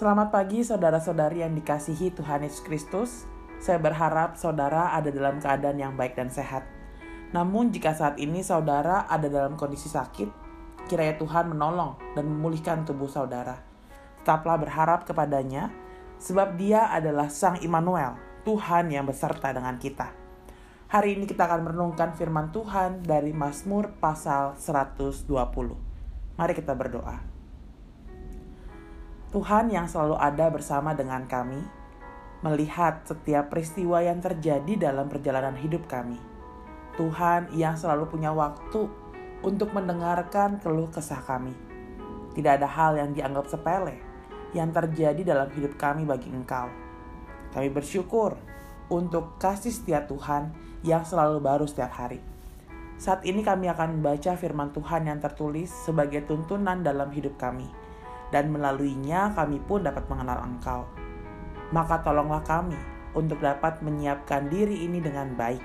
[0.00, 3.28] Selamat pagi saudara-saudari yang dikasihi Tuhan Yesus Kristus.
[3.60, 6.64] Saya berharap saudara ada dalam keadaan yang baik dan sehat.
[7.36, 10.24] Namun jika saat ini saudara ada dalam kondisi sakit,
[10.88, 13.60] kiranya Tuhan menolong dan memulihkan tubuh saudara.
[14.24, 15.68] Tetaplah berharap kepadanya,
[16.16, 18.16] sebab dia adalah Sang Immanuel,
[18.48, 20.16] Tuhan yang beserta dengan kita.
[20.88, 25.28] Hari ini kita akan merenungkan firman Tuhan dari Mazmur pasal 120.
[26.40, 27.29] Mari kita berdoa.
[29.30, 31.62] Tuhan yang selalu ada bersama dengan kami,
[32.42, 36.18] melihat setiap peristiwa yang terjadi dalam perjalanan hidup kami.
[36.98, 38.90] Tuhan yang selalu punya waktu
[39.46, 41.54] untuk mendengarkan keluh kesah kami.
[42.34, 44.02] Tidak ada hal yang dianggap sepele
[44.50, 46.66] yang terjadi dalam hidup kami bagi Engkau.
[47.54, 48.34] Kami bersyukur
[48.90, 50.50] untuk kasih setia Tuhan
[50.82, 52.18] yang selalu baru setiap hari.
[52.98, 57.79] Saat ini kami akan membaca firman Tuhan yang tertulis sebagai tuntunan dalam hidup kami
[58.30, 60.86] dan melaluinya kami pun dapat mengenal Engkau.
[61.70, 62.78] Maka tolonglah kami
[63.14, 65.62] untuk dapat menyiapkan diri ini dengan baik,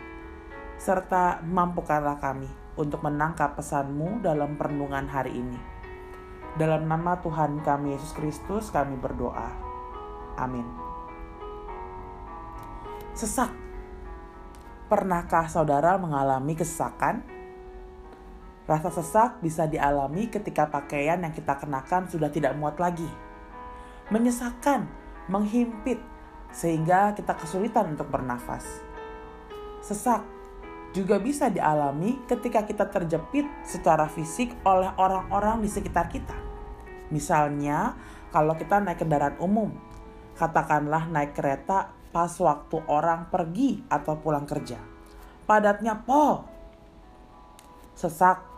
[0.77, 5.59] serta mampukanlah kami untuk menangkap pesanmu dalam perenungan hari ini.
[6.55, 9.51] Dalam nama Tuhan kami Yesus Kristus kami berdoa.
[10.39, 10.65] Amin.
[13.15, 13.51] Sesak.
[14.85, 17.25] Pernahkah saudara mengalami kesesakan?
[18.65, 23.05] Rasa sesak bisa dialami ketika pakaian yang kita kenakan sudah tidak muat lagi.
[24.09, 24.89] Menyesakan,
[25.29, 26.01] menghimpit,
[26.49, 28.65] sehingga kita kesulitan untuk bernafas.
[29.85, 30.25] Sesak
[30.97, 36.33] juga bisa dialami ketika kita terjepit secara fisik oleh orang-orang di sekitar kita.
[37.13, 37.93] Misalnya,
[38.33, 39.75] kalau kita naik kendaraan umum,
[40.39, 44.79] katakanlah naik kereta pas waktu orang pergi atau pulang kerja.
[45.45, 46.47] Padatnya pol.
[47.93, 48.54] Sesak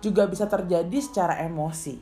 [0.00, 2.00] juga bisa terjadi secara emosi.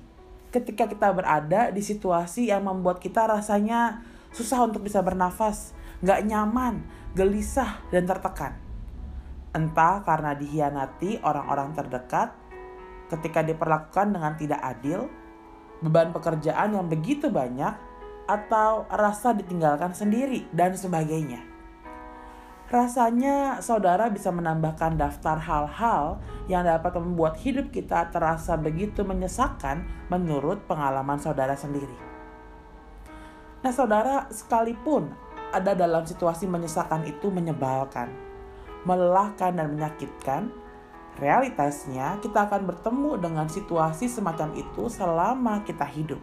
[0.49, 4.01] Ketika kita berada di situasi yang membuat kita rasanya
[4.33, 6.81] susah untuk bisa bernafas, nggak nyaman,
[7.13, 8.57] gelisah, dan tertekan.
[9.53, 12.33] Entah karena dihianati orang-orang terdekat,
[13.13, 15.11] ketika diperlakukan dengan tidak adil,
[15.83, 17.75] beban pekerjaan yang begitu banyak,
[18.29, 21.58] atau rasa ditinggalkan sendiri, dan sebagainya.
[22.69, 26.21] Rasanya saudara bisa menambahkan daftar hal-hal
[26.53, 31.97] yang dapat membuat hidup kita terasa begitu menyesakan menurut pengalaman saudara sendiri.
[33.65, 35.09] Nah saudara sekalipun
[35.49, 38.13] ada dalam situasi menyesakan itu menyebalkan,
[38.85, 40.53] melelahkan dan menyakitkan,
[41.17, 46.21] realitasnya kita akan bertemu dengan situasi semacam itu selama kita hidup.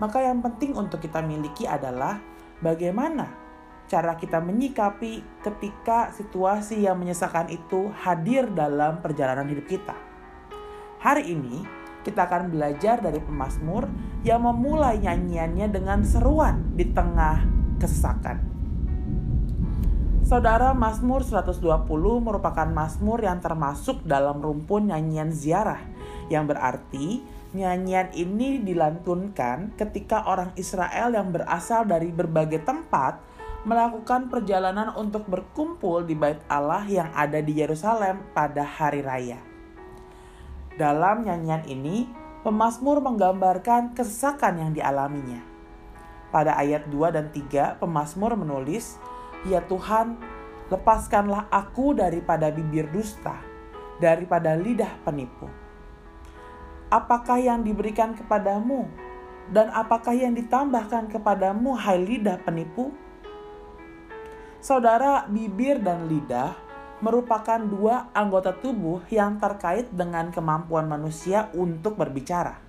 [0.00, 2.16] Maka yang penting untuk kita miliki adalah
[2.64, 3.41] bagaimana
[3.90, 9.96] cara kita menyikapi ketika situasi yang menyesakan itu hadir dalam perjalanan hidup kita.
[11.02, 13.86] Hari ini kita akan belajar dari pemazmur
[14.26, 17.42] yang memulai nyanyiannya dengan seruan di tengah
[17.78, 18.52] kesesakan.
[20.22, 21.60] Saudara Mazmur 120
[22.22, 25.82] merupakan mazmur yang termasuk dalam rumpun nyanyian ziarah
[26.32, 27.20] yang berarti
[27.52, 33.20] nyanyian ini dilantunkan ketika orang Israel yang berasal dari berbagai tempat
[33.62, 39.38] melakukan perjalanan untuk berkumpul di Bait Allah yang ada di Yerusalem pada hari raya.
[40.74, 42.10] Dalam nyanyian ini,
[42.42, 45.38] pemazmur menggambarkan kesesakan yang dialaminya.
[46.34, 48.98] Pada ayat 2 dan 3, pemazmur menulis,
[49.46, 50.18] "Ya Tuhan,
[50.66, 53.38] lepaskanlah aku daripada bibir dusta,
[54.02, 55.46] daripada lidah penipu.
[56.90, 58.90] Apakah yang diberikan kepadamu
[59.54, 62.90] dan apakah yang ditambahkan kepadamu hai lidah penipu?"
[64.62, 66.54] Saudara, bibir dan lidah
[67.02, 72.62] merupakan dua anggota tubuh yang terkait dengan kemampuan manusia untuk berbicara.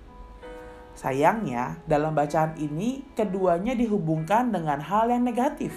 [0.97, 5.69] Sayangnya, dalam bacaan ini keduanya dihubungkan dengan hal yang negatif,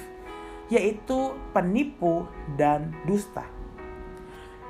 [0.72, 2.25] yaitu penipu
[2.56, 3.44] dan dusta.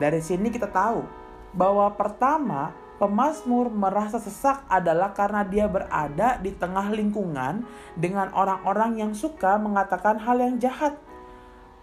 [0.02, 1.06] Dari sini kita tahu
[1.54, 7.62] bahwa pertama, pemazmur merasa sesak adalah karena dia berada di tengah lingkungan
[7.94, 11.05] dengan orang-orang yang suka mengatakan hal yang jahat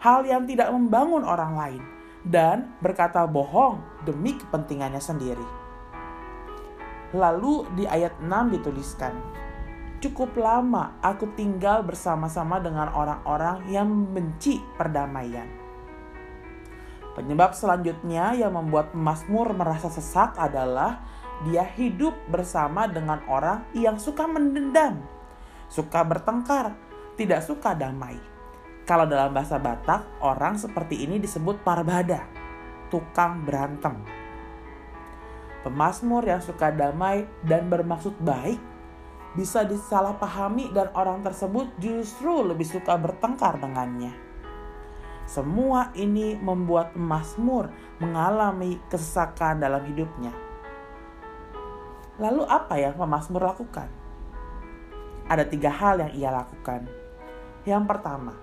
[0.03, 1.83] hal yang tidak membangun orang lain,
[2.27, 5.47] dan berkata bohong demi kepentingannya sendiri.
[7.15, 8.27] Lalu di ayat 6
[8.59, 9.15] dituliskan,
[10.03, 15.47] Cukup lama aku tinggal bersama-sama dengan orang-orang yang membenci perdamaian.
[17.15, 20.99] Penyebab selanjutnya yang membuat Mazmur merasa sesak adalah
[21.47, 24.99] dia hidup bersama dengan orang yang suka mendendam,
[25.71, 26.75] suka bertengkar,
[27.15, 28.32] tidak suka damai.
[28.83, 32.27] Kalau dalam bahasa Batak, orang seperti ini disebut parbada,
[32.91, 33.95] tukang berantem.
[35.63, 38.59] Pemasmur yang suka damai dan bermaksud baik
[39.39, 44.11] bisa disalahpahami dan orang tersebut justru lebih suka bertengkar dengannya.
[45.23, 47.71] Semua ini membuat pemazmur
[48.03, 50.35] mengalami kesesakan dalam hidupnya.
[52.19, 53.87] Lalu apa yang pemazmur lakukan?
[55.31, 56.85] Ada tiga hal yang ia lakukan.
[57.63, 58.35] Yang pertama,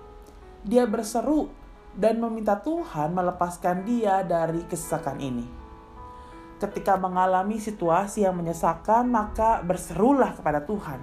[0.61, 1.49] dia berseru
[1.97, 5.45] dan meminta Tuhan melepaskan dia dari kesesakan ini.
[6.61, 11.01] Ketika mengalami situasi yang menyesakan, maka berserulah kepada Tuhan.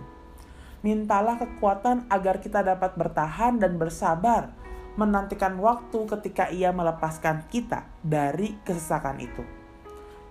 [0.87, 4.55] Mintalah kekuatan agar kita dapat bertahan dan bersabar
[4.95, 9.43] menantikan waktu ketika ia melepaskan kita dari kesesakan itu.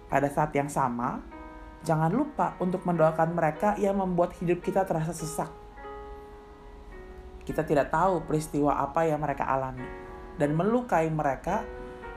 [0.07, 1.19] Pada saat yang sama,
[1.83, 5.51] jangan lupa untuk mendoakan mereka yang membuat hidup kita terasa sesak.
[7.47, 9.87] Kita tidak tahu peristiwa apa yang mereka alami
[10.35, 11.63] dan melukai mereka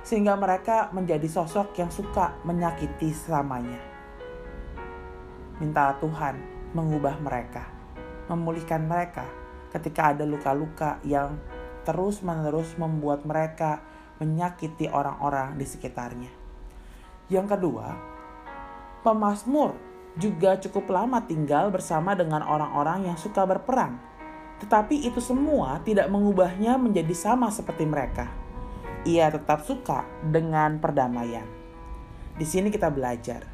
[0.03, 3.79] sehingga mereka menjadi sosok yang suka menyakiti selamanya.
[5.63, 6.35] Mintalah Tuhan
[6.75, 7.63] mengubah mereka,
[8.27, 9.23] memulihkan mereka
[9.71, 11.39] ketika ada luka-luka yang
[11.87, 13.87] terus-menerus membuat mereka
[14.19, 16.33] menyakiti orang-orang di sekitarnya.
[17.31, 17.95] Yang kedua,
[19.07, 19.79] pemazmur
[20.19, 24.10] juga cukup lama tinggal bersama dengan orang-orang yang suka berperang.
[24.61, 28.41] Tetapi itu semua tidak mengubahnya menjadi sama seperti mereka
[29.05, 31.47] ia tetap suka dengan perdamaian.
[32.37, 33.45] Di sini kita belajar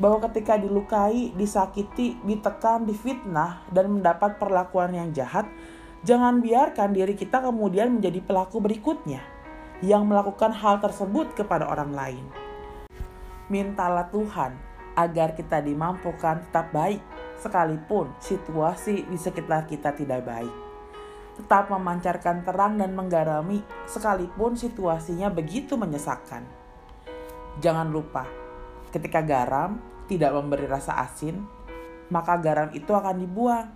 [0.00, 5.46] bahwa ketika dilukai, disakiti, ditekan, difitnah, dan mendapat perlakuan yang jahat,
[6.02, 9.22] jangan biarkan diri kita kemudian menjadi pelaku berikutnya
[9.84, 12.24] yang melakukan hal tersebut kepada orang lain.
[13.52, 14.56] Mintalah Tuhan
[14.96, 17.02] agar kita dimampukan tetap baik,
[17.40, 20.64] sekalipun situasi di sekitar kita tidak baik
[21.34, 23.58] tetap memancarkan terang dan menggarami
[23.90, 26.46] sekalipun situasinya begitu menyesakkan.
[27.58, 28.26] Jangan lupa,
[28.94, 31.42] ketika garam tidak memberi rasa asin,
[32.10, 33.66] maka garam itu akan dibuang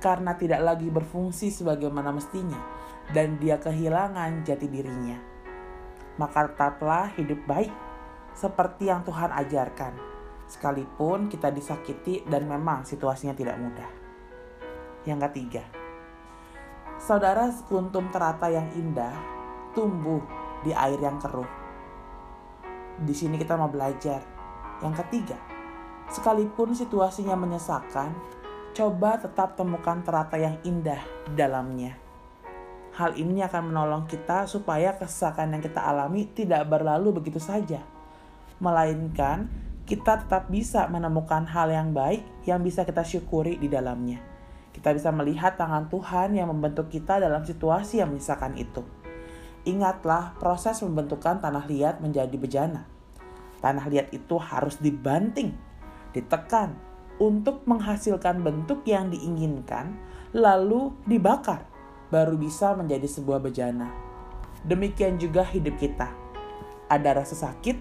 [0.00, 2.60] karena tidak lagi berfungsi sebagaimana mestinya
[3.12, 5.16] dan dia kehilangan jati dirinya.
[6.20, 7.72] Maka tetaplah hidup baik
[8.36, 9.92] seperti yang Tuhan ajarkan,
[10.50, 13.90] sekalipun kita disakiti dan memang situasinya tidak mudah.
[15.06, 15.62] Yang ketiga,
[17.00, 19.16] Saudara sekuntum terata yang indah
[19.72, 20.20] tumbuh
[20.60, 21.48] di air yang keruh.
[23.00, 24.20] Di sini kita mau belajar.
[24.84, 25.40] Yang ketiga,
[26.12, 28.12] sekalipun situasinya menyesakan,
[28.76, 31.96] coba tetap temukan terata yang indah di dalamnya.
[33.00, 37.80] Hal ini akan menolong kita supaya kesesakan yang kita alami tidak berlalu begitu saja.
[38.60, 39.48] Melainkan,
[39.90, 44.22] kita tetap bisa menemukan hal yang baik yang bisa kita syukuri di dalamnya.
[44.70, 48.86] Kita bisa melihat tangan Tuhan yang membentuk kita dalam situasi yang menyisakan itu.
[49.66, 52.86] Ingatlah proses pembentukan tanah liat menjadi bejana.
[53.58, 55.58] Tanah liat itu harus dibanting,
[56.14, 56.78] ditekan
[57.18, 59.98] untuk menghasilkan bentuk yang diinginkan,
[60.30, 61.66] lalu dibakar,
[62.14, 63.90] baru bisa menjadi sebuah bejana.
[64.62, 66.14] Demikian juga hidup kita.
[66.86, 67.76] Ada rasa sakit,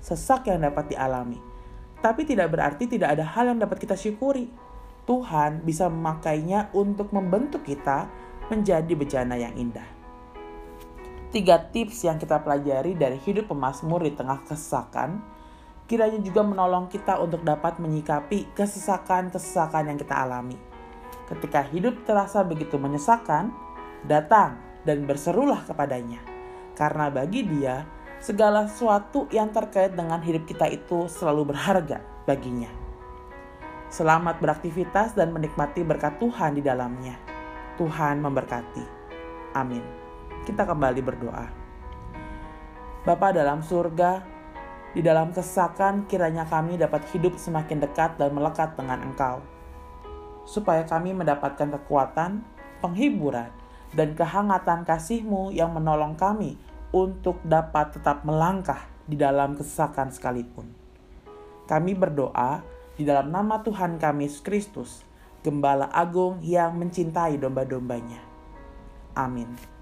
[0.00, 1.49] sesak yang dapat dialami,
[2.00, 4.48] tapi tidak berarti tidak ada hal yang dapat kita syukuri
[5.10, 8.06] Tuhan bisa memakainya untuk membentuk kita
[8.46, 9.86] menjadi bejana yang indah.
[11.34, 15.18] Tiga tips yang kita pelajari dari hidup pemazmur di tengah kesesakan,
[15.90, 20.58] kiranya juga menolong kita untuk dapat menyikapi kesesakan-kesesakan yang kita alami.
[21.26, 23.50] Ketika hidup terasa begitu menyesakan,
[24.06, 26.18] datang dan berserulah kepadanya.
[26.78, 27.82] Karena bagi dia,
[28.20, 32.68] segala sesuatu yang terkait dengan hidup kita itu selalu berharga baginya.
[33.88, 37.16] Selamat beraktivitas dan menikmati berkat Tuhan di dalamnya.
[37.80, 38.84] Tuhan memberkati.
[39.56, 39.82] Amin.
[40.44, 41.46] Kita kembali berdoa.
[43.02, 44.20] Bapa dalam surga,
[44.92, 49.40] di dalam kesakan kiranya kami dapat hidup semakin dekat dan melekat dengan Engkau.
[50.44, 52.44] Supaya kami mendapatkan kekuatan,
[52.84, 53.48] penghiburan,
[53.96, 56.60] dan kehangatan kasih-Mu yang menolong kami
[56.90, 60.66] untuk dapat tetap melangkah di dalam kesakan sekalipun.
[61.66, 62.62] Kami berdoa
[62.98, 64.90] di dalam nama Tuhan kami Yesus Kristus,
[65.40, 68.20] Gembala Agung yang mencintai domba-dombanya.
[69.16, 69.79] Amin.